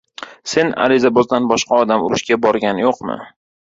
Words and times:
—Sen 0.53 0.71
arizabozdan 0.85 1.51
boshqa 1.53 1.81
odam 1.85 2.09
urushga 2.09 2.43
borgan 2.49 2.87
yo‘qmi? 2.89 3.25